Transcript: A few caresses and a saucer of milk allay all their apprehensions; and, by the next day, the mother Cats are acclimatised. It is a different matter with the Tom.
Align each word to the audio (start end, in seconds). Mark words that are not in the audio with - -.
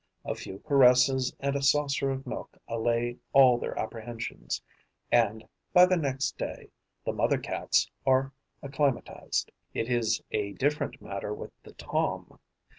A 0.25 0.33
few 0.33 0.57
caresses 0.57 1.31
and 1.39 1.55
a 1.55 1.61
saucer 1.61 2.09
of 2.09 2.25
milk 2.25 2.57
allay 2.67 3.17
all 3.33 3.59
their 3.59 3.77
apprehensions; 3.77 4.63
and, 5.11 5.47
by 5.73 5.85
the 5.85 5.95
next 5.95 6.39
day, 6.39 6.71
the 7.05 7.13
mother 7.13 7.37
Cats 7.37 7.87
are 8.03 8.33
acclimatised. 8.63 9.51
It 9.75 9.89
is 9.91 10.23
a 10.31 10.53
different 10.53 11.03
matter 11.03 11.35
with 11.35 11.51
the 11.61 11.73
Tom. 11.73 12.39